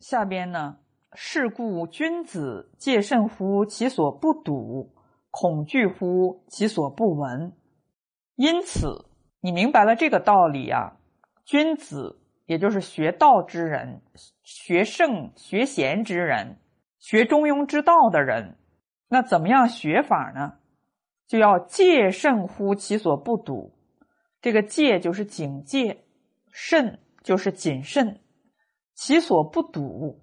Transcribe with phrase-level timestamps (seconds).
[0.00, 0.78] 下边呢，
[1.14, 4.94] 是故君子戒慎乎其所不睹，
[5.30, 7.52] 恐惧乎其所不闻。
[8.36, 9.06] 因此，
[9.40, 10.96] 你明白了这个道理啊，
[11.44, 14.00] 君子也就是学道之人、
[14.42, 16.58] 学圣学贤之人、
[16.98, 18.56] 学中庸之道的人，
[19.08, 20.54] 那怎么样学法呢？
[21.26, 23.74] 就要戒慎乎其所不睹。
[24.40, 26.04] 这个戒就是警戒，
[26.52, 28.20] 慎就是谨慎。
[29.00, 30.20] 其所不睹，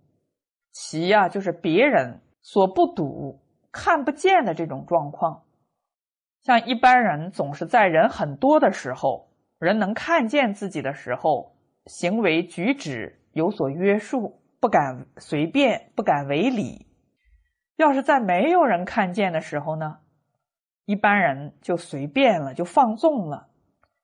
[0.73, 3.39] 其呀就是别人所不睹、
[3.71, 5.43] 看不见的这种状况。
[6.41, 16.85] 像一般人总是在人很多的时候，人能看见自己的时候，行为举止有所约束，不敢随便，不敢违礼。
[17.77, 19.99] 要是在没有人看见的时候呢，
[20.83, 23.47] 一般人就随便了，就放纵了，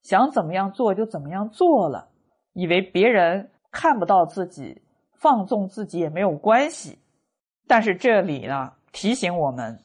[0.01, 2.07] 想怎么样做就怎么样做了，
[2.53, 3.51] 以为别人。
[3.71, 4.81] 看不到自己，
[5.13, 6.99] 放纵自己也没有关系。
[7.67, 9.79] 但是这里呢，提醒我们，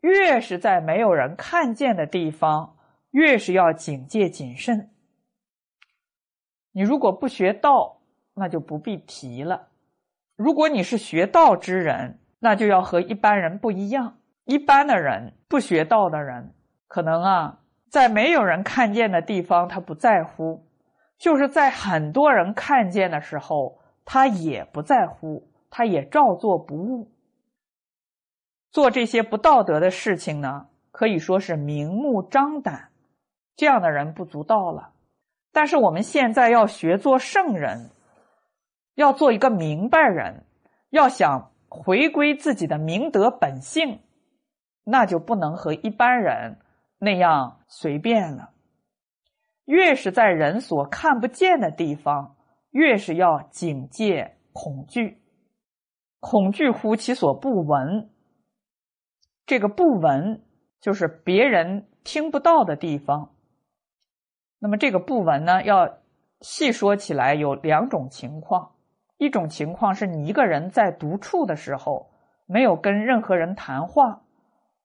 [0.00, 2.76] 越是在没有人看见的地方，
[3.10, 4.90] 越是要警戒谨慎。
[6.72, 8.00] 你如果不学道，
[8.34, 9.68] 那就不必提了。
[10.36, 14.18] 如果你是学道之人，那就要和一般人不一样。
[14.44, 16.54] 一般的人，不学道的人，
[16.86, 17.58] 可能啊，
[17.90, 20.67] 在没有人看见的地方，他不在乎。
[21.18, 27.10] 就是在很多人看见的时候，他也不在乎，他也照做不误。
[28.70, 32.90] 做这些不道德的事情呢，可以说是明目张胆。
[33.56, 34.92] 这样的人不足道了。
[35.50, 37.90] 但是我们现在要学做圣人，
[38.94, 40.44] 要做一个明白人，
[40.90, 44.00] 要想回归自己的明德本性，
[44.84, 46.58] 那就不能和一般人
[46.98, 48.50] 那样随便了。
[49.68, 52.36] 越是在人所看不见的地方，
[52.70, 55.18] 越是要警戒恐惧。
[56.20, 58.08] 恐惧乎其所不闻。
[59.44, 60.42] 这个不闻
[60.80, 63.34] 就是别人听不到的地方。
[64.58, 65.98] 那么这个不闻呢，要
[66.40, 68.72] 细说起来有两种情况：
[69.18, 72.08] 一种情况是你一个人在独处的时候，
[72.46, 74.22] 没有跟任何人谈话，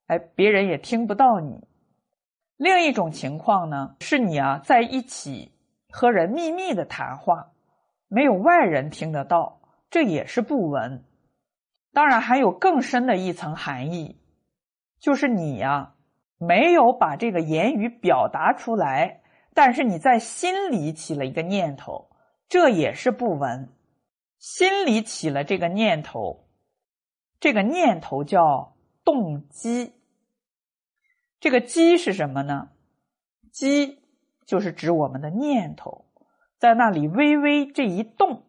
[0.07, 1.65] 哎，别人也听不到你。
[2.63, 5.51] 另一种情况呢，是你啊在一起
[5.89, 7.51] 和人秘密的谈话，
[8.07, 9.59] 没有外人听得到，
[9.89, 11.03] 这也是不闻。
[11.91, 14.17] 当然还有更深的一层含义，
[14.97, 15.95] 就是你呀
[16.37, 19.19] 没有把这个言语表达出来，
[19.53, 22.11] 但是你在心里起了一个念头，
[22.47, 23.73] 这也是不闻。
[24.39, 26.47] 心里起了这个念头，
[27.41, 29.91] 这个念头叫动机。
[31.43, 32.69] 这个机是什么呢？
[33.51, 33.99] 机
[34.45, 36.05] 就是指我们的念头，
[36.57, 38.45] 在那里微微这一动，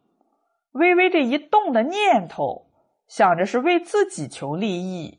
[0.71, 2.71] 微微这一动的念头，
[3.09, 5.19] 想着是为自己求利益，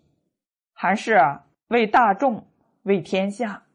[0.71, 1.19] 还是
[1.67, 2.47] 为大众、
[2.83, 3.65] 为天下？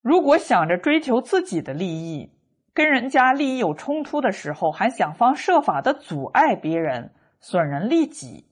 [0.00, 2.36] 如果想着追求自己的利益，
[2.74, 8.50] 跟人家利益有冲突的时候，还想方设法的阻碍别人，损人利己，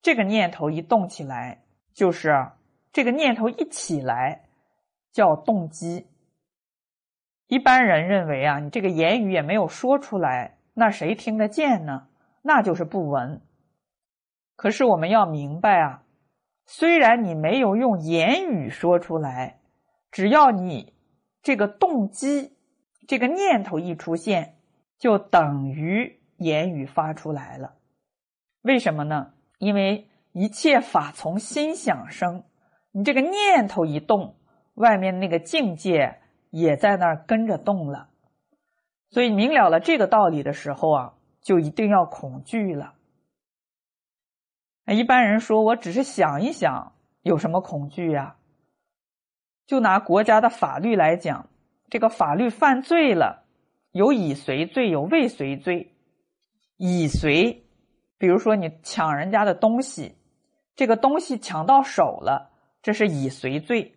[0.00, 2.52] 这个念头一动起来，就是。
[2.96, 4.46] 这个念头一起来，
[5.12, 6.06] 叫动机。
[7.46, 12.08] 一般人认为啊，你这个言语也没有说出来，那谁听得见呢？
[12.40, 13.42] 那就是不闻。
[14.56, 16.04] 可是我们要明白啊，
[16.64, 19.60] 虽然你没有用言语说出来，
[20.10, 20.94] 只要你
[21.42, 22.56] 这个动机、
[23.06, 24.56] 这个念头一出现，
[24.98, 27.74] 就等于言语发出来了。
[28.62, 29.34] 为什么呢？
[29.58, 32.42] 因为一切法从心想生。
[32.96, 34.36] 你这个念头一动，
[34.72, 36.18] 外面那个境界
[36.48, 38.08] 也在那儿跟着动了。
[39.10, 41.12] 所以明了了这个道理的时候啊，
[41.42, 42.94] 就一定要恐惧了。
[44.86, 48.36] 一般人说我只是想一想，有什么恐惧呀？
[49.66, 51.50] 就拿国家的法律来讲，
[51.90, 53.44] 这个法律犯罪了，
[53.90, 55.92] 有已遂罪，有未遂罪。
[56.78, 57.62] 已遂，
[58.16, 60.16] 比如说你抢人家的东西，
[60.74, 62.52] 这个东西抢到手了。
[62.86, 63.96] 这是已遂罪，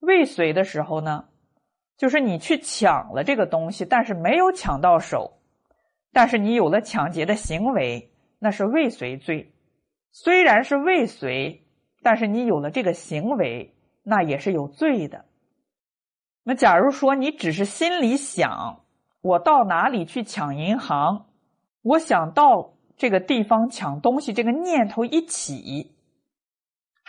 [0.00, 1.30] 未遂的时候呢，
[1.96, 5.40] 就是你去抢了这个东西，但是没有抢到手，
[6.12, 9.54] 但是你有了抢劫的行为，那是未遂罪。
[10.12, 11.62] 虽然是未遂，
[12.02, 15.24] 但是你有了这个行为，那也是有罪的。
[16.42, 18.84] 那假如说你只是心里想，
[19.22, 21.28] 我到哪里去抢银行，
[21.80, 25.96] 我想到这个地方抢东西，这个念头一起。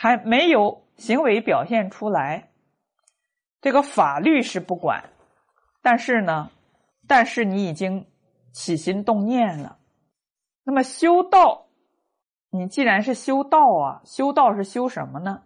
[0.02, 2.50] 还没有行为表现出来，
[3.62, 5.12] 这个法律是不管，
[5.84, 6.50] 但是呢，
[7.08, 8.08] 但是你已经
[8.52, 9.78] 起心动念了，
[10.64, 11.68] 那么修道，
[12.50, 15.44] 你既然是修道啊，修道是修什么呢？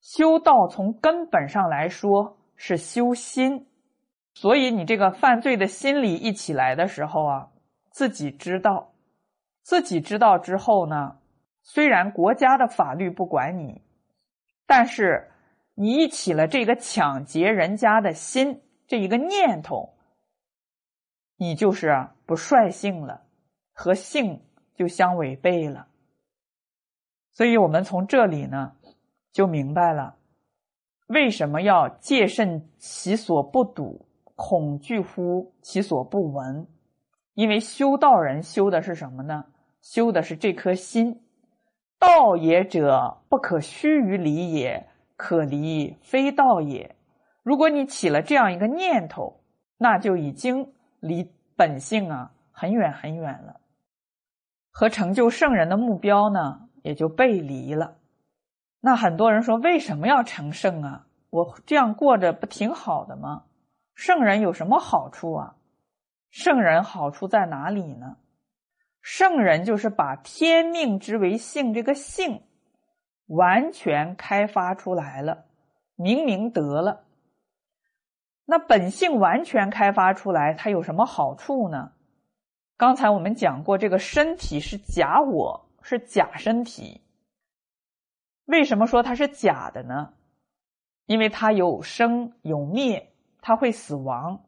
[0.00, 3.68] 修道从根本上来说是修心，
[4.34, 7.48] 所以你这个犯罪的心理一起来的时候啊，
[7.92, 8.92] 自己知道，
[9.62, 11.19] 自己知道之后呢，
[11.72, 13.80] 虽然国家的法律不管你，
[14.66, 15.30] 但是
[15.74, 19.94] 你起了这个抢劫人家的心这一个念头，
[21.36, 23.22] 你就是不率性了，
[23.72, 24.42] 和性
[24.74, 25.86] 就相违背了。
[27.30, 28.72] 所以我们从这里呢。
[29.32, 30.16] 就明白了，
[31.06, 36.66] 为什么要戒慎其所不睹，恐惧乎其所不闻？
[37.34, 39.44] 因为修道人修的是什么呢？
[39.80, 41.22] 修的是这颗心。
[42.00, 46.96] 道也者，不可虚于理也，可离非道也。
[47.42, 49.42] 如果你起了这样一个念头，
[49.76, 53.60] 那就已经离本性啊很远很远了，
[54.70, 57.98] 和成就圣人的目标呢也就背离了。
[58.80, 61.06] 那很多人说，为什么要成圣啊？
[61.28, 63.44] 我这样过着不挺好的吗？
[63.94, 65.56] 圣人有什么好处啊？
[66.30, 68.16] 圣人好处在哪里呢？
[69.00, 72.42] 圣人就是把天命之为性这个性
[73.26, 75.46] 完全开发出来了，
[75.96, 77.04] 明明得了。
[78.44, 81.92] 那本性完全开发出来，它有什么好处呢？
[82.76, 87.00] 刚才我们讲过，这个身体是假我，是假身体。
[88.46, 90.14] 为什么说它是假的呢？
[91.06, 94.44] 因为它有生有灭，它会死亡。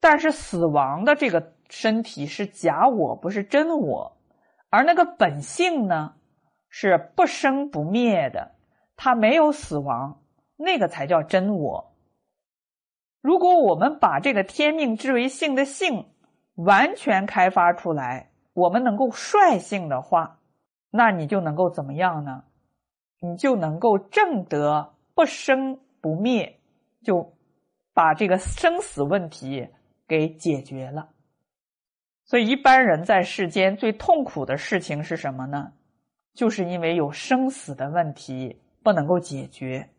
[0.00, 4.16] 但是死亡的这个身体是假我，不是真我。
[4.70, 6.14] 而那个本性呢，
[6.68, 8.52] 是不生不灭的，
[8.96, 10.20] 它没有死亡，
[10.56, 11.94] 那个才叫真我。
[13.20, 16.06] 如果我们把这个天命之为性的性
[16.54, 20.38] 完全开发出来，我们能够率性的话，
[20.90, 22.44] 那你就能够怎么样呢？
[23.20, 26.60] 你就能够正得不生不灭，
[27.02, 27.34] 就
[27.92, 29.68] 把这个生死问题
[30.08, 31.10] 给解决了。
[32.24, 35.72] 所以一般人在世间最痛苦的事情是什么呢？
[36.34, 39.90] 就是因为有生死的问题不能够解决。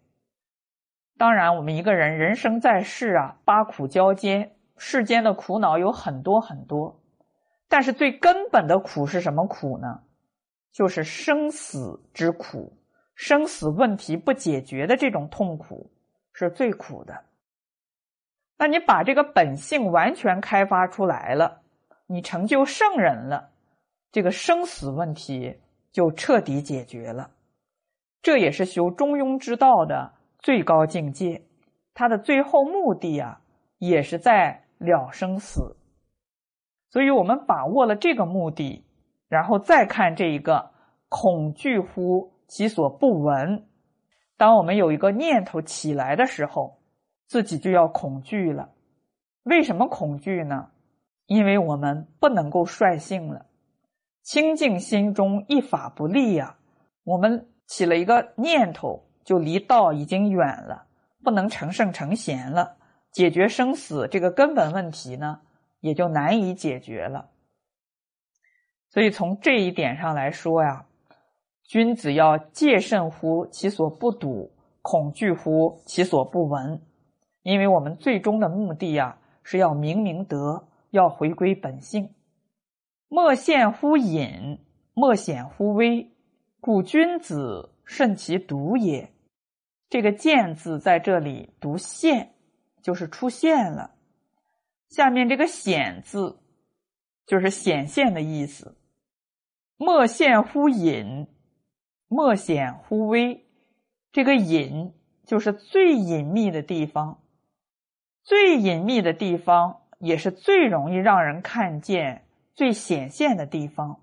[1.17, 7.01] 当然，我们一个人人生在世啊，八苦交煎，世间的苦恼有很多很多，
[7.67, 10.01] 但是最根本的苦是什么苦呢？
[10.71, 12.77] 就是生死之苦。
[13.15, 15.91] 生死问题不解决的这种痛苦
[16.31, 17.25] 是最苦的。
[18.59, 21.61] 那你把这个本性完全开发出来了，
[22.05, 23.49] 你成就圣人了，
[24.11, 25.59] 这个生死问题
[25.91, 27.31] 就彻底解决了。
[28.21, 31.41] 这也是修中庸之道的最高境界，
[31.93, 33.41] 它的最后目的啊，
[33.79, 35.77] 也是在了生死。
[36.91, 38.85] 所以我们把握了这个目的，
[39.27, 40.69] 然后再看这一个
[41.07, 42.31] 恐惧乎。
[42.49, 43.67] 其所不闻。
[44.35, 46.78] 当我们有一个念头起来的时候，
[47.29, 48.71] 自己就要恐惧了。
[49.43, 50.71] 为什么恐惧呢？
[51.27, 53.45] 因为我们不能够率性了。
[54.23, 56.57] 清净心中一法不立呀，
[57.03, 60.87] 我们起了一个念头，就离道已经远了，
[61.23, 62.75] 不能成圣成贤了。
[63.11, 65.41] 解决生死这个根本问题呢，
[65.81, 67.29] 也就难以解决了。
[68.89, 70.87] 所以从这一点上来说呀。
[71.63, 76.81] 君子要戒慎乎其所不睹，恐惧乎其所不闻。
[77.43, 82.13] 因为我们最终的目的呀，是要明明德，要回归本性。
[83.07, 84.59] 莫陷乎隐，
[84.93, 86.11] 莫显乎微。
[86.61, 89.13] 故君子慎其独也。
[89.89, 92.33] 这个“见”字在这里读“现”，
[92.83, 93.95] 就是出现了。
[94.89, 96.37] 下面这个“显”字，
[97.25, 98.77] 就是显现的意思。
[99.77, 101.27] 莫陷乎隐。
[102.09, 103.45] 莫显乎微，
[104.11, 104.93] 这个隐
[105.25, 107.21] 就是最隐秘的地方，
[108.29, 114.01] 最隐秘的地方也是最容易让人看见、最显现的地方。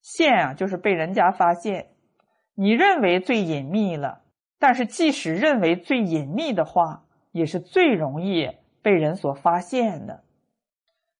[0.00, 1.88] 现啊，就是被人家发现。
[2.54, 4.22] 你认为最隐秘了，
[4.58, 10.24] 但是即使认为最隐秘的话，也是最容易被人所发现的。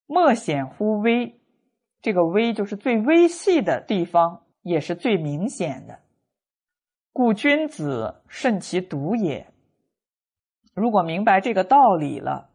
[0.06, 1.38] 莫显乎微，
[2.00, 5.98] 这个微就是最微细的地方，也是最明显的。
[7.12, 9.46] 故君子慎其独也。
[10.76, 12.50] 如果明白这个道理了，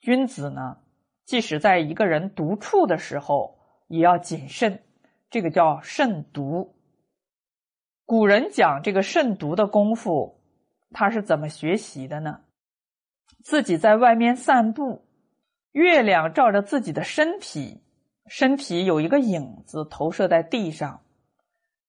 [0.00, 0.78] 君子呢，
[1.26, 3.58] 即使在一个人独处的时候，
[3.88, 4.82] 也要谨慎。
[5.28, 6.74] 这个叫慎独。
[8.06, 10.40] 古人讲这个慎独的功夫，
[10.92, 12.40] 他是怎么学习的呢？
[13.44, 15.04] 自己在外面散步，
[15.72, 17.82] 月亮照着自己的身体，
[18.26, 21.02] 身体有一个影子投射在地上，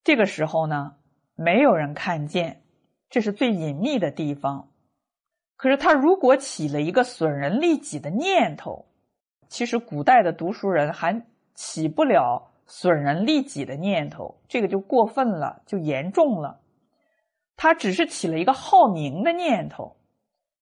[0.04, 0.98] 这个时候呢，
[1.36, 2.64] 没有人看见，
[3.10, 4.69] 这是最隐秘的地方。
[5.60, 8.86] 可是他如果起了一个损人利己的念头，
[9.50, 11.22] 其实古代的读书人还
[11.54, 16.62] 起不了损人利己的念头，这个就过分了，就严重了。
[17.58, 19.98] 他只是起了一个好名的念头，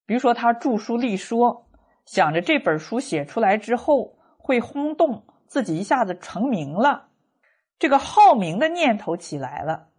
[0.08, 1.68] 比如说他著书立说，
[2.08, 7.10] 想着这本书写出来之后会轰动，自己一下子成名了，
[7.77, 9.89] 这个好名的念头起来了。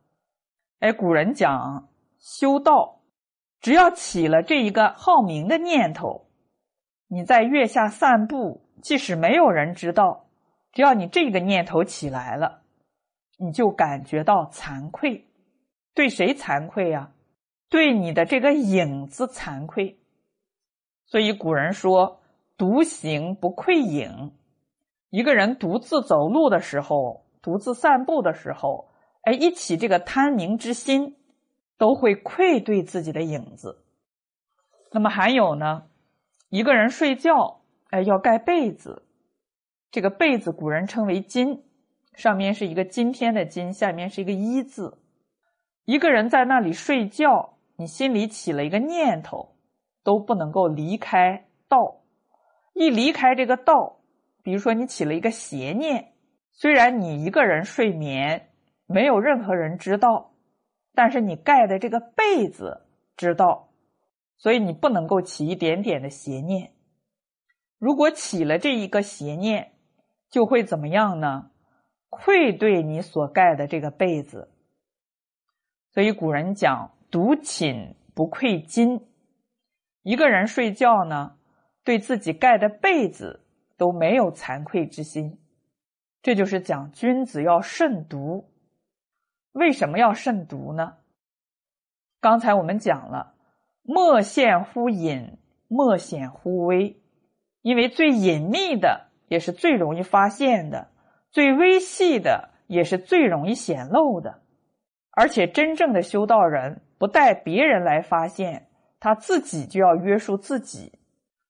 [0.80, 1.88] 哎，古人讲
[2.18, 2.97] 修道，
[3.60, 6.26] 只要起了这一个好名的念头，
[7.08, 10.26] 你在月下散步，即使没有人知道，
[10.72, 12.62] 只要你这个念头起来了，
[13.38, 15.26] 你就感觉到惭愧。
[15.94, 17.10] 对谁惭愧呀？
[17.68, 19.98] 对你的这个影子惭愧。
[21.04, 22.20] 所以古人说
[22.56, 24.32] ：“独行不愧影。”
[25.10, 28.88] 一个人独自走路的时候，独自散步的时候，
[29.22, 31.16] 哎，一起这个贪名之心，
[31.78, 33.84] 都会愧对自己的影子。
[34.90, 35.84] 那么还有呢，
[36.50, 39.04] 一个人睡觉，哎，要盖被子。
[39.90, 41.60] 这个被子古人称为巾，
[42.14, 44.98] 上面是一个今天的今，下面是一个一字。
[45.84, 49.56] 一个人在那里睡觉，你心里起了一个念头，
[50.04, 52.02] 都不能够离开道。
[52.74, 54.00] 一离开这个道，
[54.42, 56.12] 比如说你起了一个邪念，
[56.52, 58.50] 虽然你一个人睡眠，
[58.86, 60.32] 没有任何人知道，
[60.98, 62.80] 但是你盖的这个被子
[63.16, 63.68] 知道，
[64.36, 66.72] 所以你不能够起一点点的邪念。
[67.78, 69.74] 如果起了这一个邪念，
[70.28, 71.52] 就会怎么样呢？
[72.08, 74.50] 愧对你所盖的这个被子。
[75.92, 79.00] 所以古人讲“独寝不愧巾”，
[80.02, 81.36] 一个人睡觉呢，
[81.84, 85.38] 对自己盖的被子都没有惭愧之心。
[86.22, 88.50] 这就是讲君子要慎独。
[89.58, 90.94] 为什么要慎独呢？
[92.20, 93.34] 刚才我们讲了
[93.82, 95.36] ，“莫现乎隐，
[95.66, 96.96] 莫显乎微”，
[97.62, 100.86] 因为最隐秘的也是最容易发现的，
[101.32, 104.42] 最微细的也是最容易显露的。
[105.10, 108.68] 而且，真正的修道人不待别人来发现，
[109.00, 110.92] 他自己就要约束自己。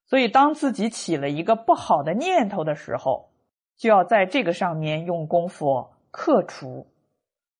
[0.06, 3.28] 所以，当自己起了一个不好的念头的时候，
[3.76, 6.86] 就要在这个上面用功夫克除。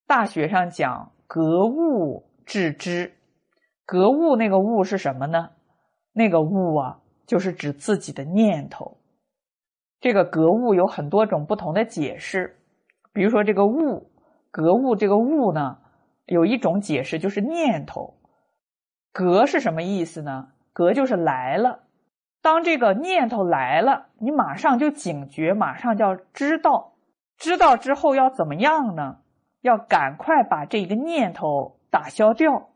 [0.09, 3.13] 大学上讲“格物致知”，
[3.85, 5.51] 格物那个物是什么呢？
[6.15, 8.97] 那个物啊，就是指自己的念头。
[10.01, 12.57] 这个格物有很多种不同的解释，
[13.13, 14.11] 比如说这个物，
[14.51, 15.77] 格物这个物呢？
[16.25, 18.15] 有一种解释就是念头，
[19.13, 20.49] 格是什么意思呢？
[20.73, 21.81] 格就是来了。
[22.41, 26.95] 当这个念头来了，你马上就警觉，马上就要知道。
[27.37, 29.19] 知道之后要怎么样呢？
[29.61, 32.71] 要赶快把这个念头打消掉。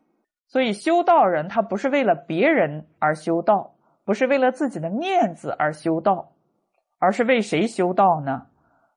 [0.47, 6.33] 所以修道人他不是为了别人而修道，不是为了自己的面子而修道，
[6.99, 8.47] 而是为谁修道呢？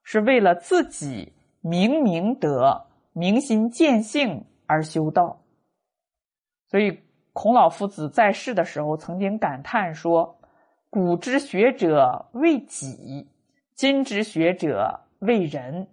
[0.02, 2.82] 是为了自己明明德。
[3.18, 5.40] 明心见性而修道，
[6.66, 7.00] 所以
[7.32, 10.38] 孔老夫子在世的时候曾经感叹说
[10.90, 13.30] ：“古之学者为己，
[13.72, 15.88] 今之学者为人。”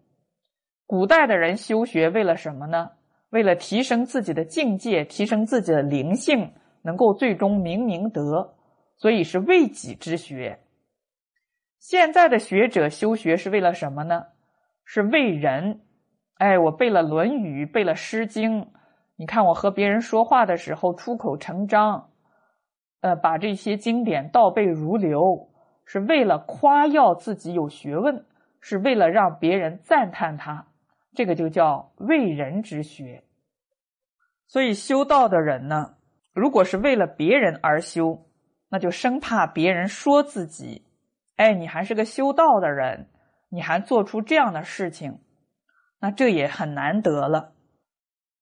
[0.93, 2.91] 古代的人修学为了什么呢？
[3.31, 8.53] 为了提升自己的境界，提升自己的灵性，能够最终明明德，
[8.97, 10.59] 所以是为己之学。
[11.79, 14.25] 现在的学者修学是为了什么呢？
[14.85, 15.81] 是为人。
[16.35, 18.61] 哎，我背了《论语》，背了《诗经》，
[19.15, 22.11] 你看我和别人说话的时候出口成章，
[23.01, 25.49] 呃，把这些经典倒背如流，
[25.85, 28.23] 是为了夸耀自己有学问，
[28.61, 30.67] 是为了让别人赞叹他，
[31.15, 33.23] 这个就叫为人之学。
[34.47, 35.95] 所以修道的人呢，
[36.33, 38.25] 如果是为了别人而修，
[38.69, 40.85] 那就生怕别人说自己，
[41.35, 43.09] 哎，你还是个修道的人，
[43.49, 45.19] 你还做出这样的事情。
[45.99, 47.53] 那这也很难得了。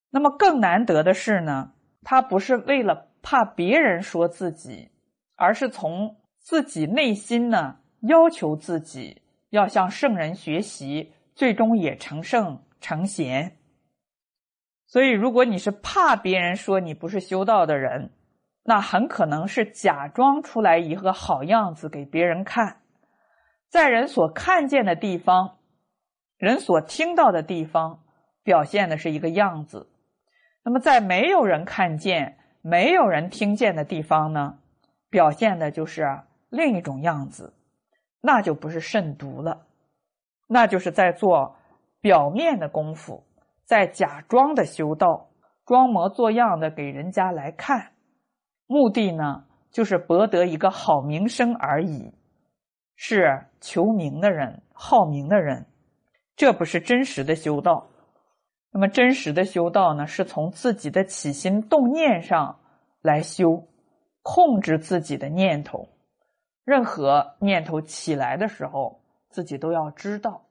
[0.09, 4.91] 那么更难得的是呢，他不是为了怕别人说自己，
[5.35, 13.57] 而是从自己内心呢要求自己要向圣人学习，最终也成圣成贤。
[14.87, 18.11] 所以，如果你是怕别人说你不是修道的人，
[18.63, 22.81] 那很可能是假装出来一个好样子给别人看，
[23.69, 25.57] 在人所看见的地方。
[26.37, 28.03] 人所听到的地方，
[28.43, 29.87] 表现的是一个样子；
[30.63, 34.57] 那么在没有人看见、没有人听见的地方呢，
[35.09, 36.03] 表现的就是
[36.49, 37.53] 另一种样子，
[38.21, 39.67] 那就不是慎独了。
[40.53, 41.55] 那就是在做
[42.01, 43.23] 表面的功夫，
[43.63, 45.29] 在假装的修道，
[45.65, 47.93] 装模作样的给人家来看，
[48.67, 52.13] 目的呢，就是博得一个好名声而已。
[52.97, 55.67] 是求名的人，好名的人，
[56.35, 57.87] 这不是真实的修道。
[58.71, 62.59] 那么，真实的修道呢，是从自己的起心动念上
[63.01, 63.69] 来修，
[64.21, 65.87] 控制自己的念头。
[66.65, 69.00] 任何念头起来的时候，
[69.31, 70.50] 自己都要知道。